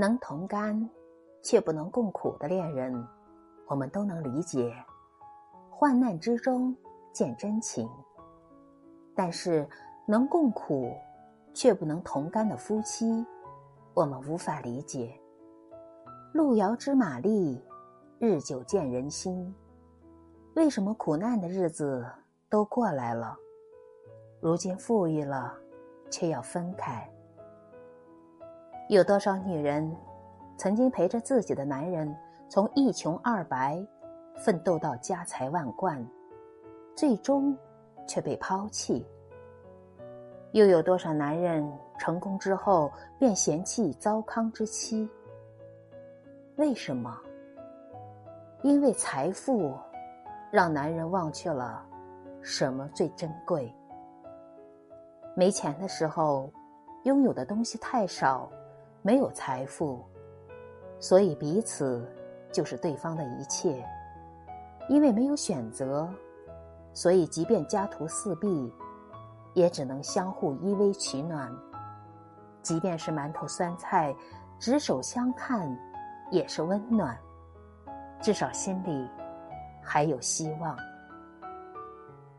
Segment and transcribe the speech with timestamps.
[0.00, 0.88] 能同甘
[1.42, 3.06] 却不能共苦的恋人，
[3.66, 4.74] 我们都能理解。
[5.68, 6.74] 患难之中
[7.12, 7.86] 见真情。
[9.14, 9.68] 但是
[10.06, 10.96] 能共苦
[11.52, 13.26] 却不能同甘的夫妻，
[13.92, 15.20] 我们无法理解。
[16.32, 17.62] 路遥知马力，
[18.18, 19.54] 日久见人心。
[20.54, 22.10] 为什么苦难的日子
[22.48, 23.36] 都过来了，
[24.40, 25.54] 如今富裕了，
[26.10, 27.06] 却要分开？
[28.90, 29.96] 有多少女人
[30.56, 32.12] 曾经陪着自己的男人
[32.48, 33.80] 从一穷二白
[34.34, 36.04] 奋斗到家财万贯，
[36.96, 37.56] 最终
[38.04, 39.06] 却被抛弃？
[40.50, 41.64] 又有多少男人
[42.00, 45.08] 成功之后便嫌弃糟糠之妻？
[46.56, 47.16] 为什么？
[48.64, 49.72] 因为财富
[50.50, 51.86] 让男人忘却了
[52.42, 53.72] 什么最珍贵。
[55.36, 56.52] 没钱的时候，
[57.04, 58.50] 拥有的东西太少。
[59.02, 60.04] 没有财富，
[60.98, 62.06] 所以彼此
[62.52, 63.84] 就是对方的一切。
[64.88, 66.08] 因为没有选择，
[66.92, 68.72] 所以即便家徒四壁，
[69.54, 71.50] 也只能相互依偎取暖。
[72.60, 74.14] 即便是馒头酸菜，
[74.58, 75.78] 执手相看
[76.30, 77.16] 也是温暖。
[78.20, 79.08] 至少心里
[79.82, 80.76] 还有希望。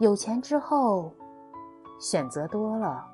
[0.00, 1.10] 有钱之后，
[2.00, 3.06] 选择多了，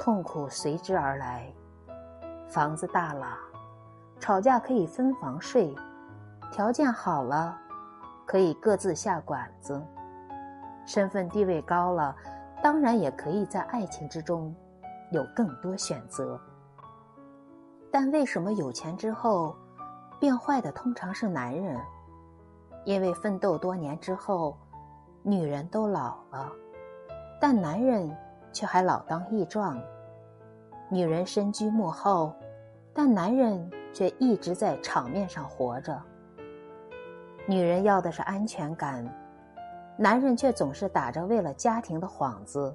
[0.00, 1.52] 痛苦随之而来。
[2.48, 3.26] 房子大了，
[4.18, 5.74] 吵架可以分房睡；
[6.52, 7.56] 条件好了，
[8.24, 9.80] 可以各自下馆子；
[10.86, 12.14] 身份地位高了，
[12.62, 14.54] 当然也可以在爱情之中
[15.10, 16.40] 有更多选择。
[17.90, 19.56] 但为什么有钱之后
[20.20, 21.78] 变坏的通常是男人？
[22.84, 24.56] 因为奋斗多年之后，
[25.22, 26.52] 女人都老了，
[27.40, 28.16] 但男人
[28.52, 29.76] 却还老当益壮。
[30.88, 32.32] 女人身居幕后，
[32.94, 36.00] 但男人却一直在场面上活着。
[37.44, 39.04] 女人要的是安全感，
[39.96, 42.72] 男人却总是打着为了家庭的幌子，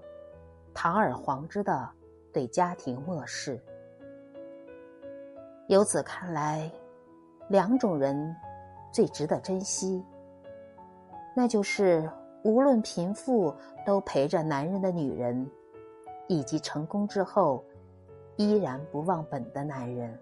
[0.73, 1.89] 堂而皇之的
[2.33, 3.57] 对家庭漠视。
[5.67, 6.69] 由此看来，
[7.47, 8.35] 两种人
[8.91, 10.03] 最值得珍惜，
[11.33, 12.11] 那就是
[12.43, 13.55] 无论贫富
[13.85, 15.49] 都陪着男人的女人，
[16.27, 17.63] 以及成功之后。
[18.41, 20.17] 依然不忘本的男人。